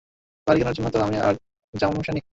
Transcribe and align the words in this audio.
বাড়ি 0.47 0.59
কিনার 0.59 0.75
জন্য 0.77 0.87
তো 0.89 0.97
আর 1.21 1.35
জমাসনি। 1.73 2.21